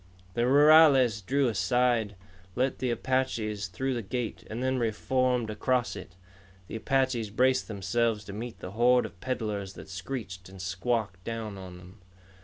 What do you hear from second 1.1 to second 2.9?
drew aside, let the